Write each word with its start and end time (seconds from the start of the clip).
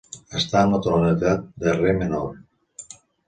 Està 0.37 0.61
en 0.67 0.71
la 0.75 0.79
tonalitat 0.85 1.45
de 1.65 1.75
re 1.77 1.93
menor. 1.99 2.31